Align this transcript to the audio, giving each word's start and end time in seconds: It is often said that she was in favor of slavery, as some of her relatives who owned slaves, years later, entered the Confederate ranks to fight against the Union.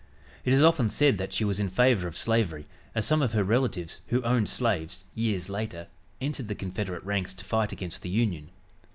It 0.43 0.51
is 0.51 0.63
often 0.63 0.89
said 0.89 1.19
that 1.19 1.31
she 1.31 1.45
was 1.45 1.59
in 1.59 1.69
favor 1.69 2.07
of 2.07 2.17
slavery, 2.17 2.65
as 2.95 3.05
some 3.05 3.21
of 3.21 3.33
her 3.33 3.43
relatives 3.43 4.01
who 4.07 4.23
owned 4.23 4.49
slaves, 4.49 5.03
years 5.13 5.47
later, 5.47 5.89
entered 6.19 6.47
the 6.47 6.55
Confederate 6.55 7.03
ranks 7.03 7.35
to 7.35 7.45
fight 7.45 7.71
against 7.71 8.01
the 8.01 8.09
Union. 8.09 8.49